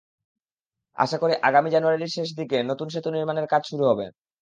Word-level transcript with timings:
আশা 0.97 1.17
করি, 1.21 1.33
আগামী 1.47 1.69
জানুয়ারির 1.71 2.13
শেষ 2.15 2.29
দিকে 2.39 2.57
নতুন 2.69 2.87
সেতু 2.93 3.09
নির্মাণের 3.11 3.47
কাজ 3.47 3.61
শুরু 3.69 3.83
হবে। 3.89 4.05